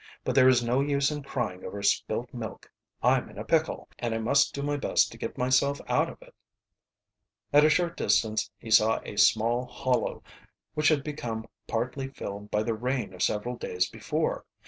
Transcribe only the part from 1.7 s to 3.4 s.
spilt milk. I'm in